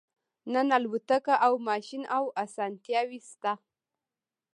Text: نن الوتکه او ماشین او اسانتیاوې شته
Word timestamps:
نن 0.53 0.67
الوتکه 0.77 1.35
او 1.45 1.53
ماشین 1.67 2.03
او 2.17 2.25
اسانتیاوې 2.43 3.19
شته 3.29 3.53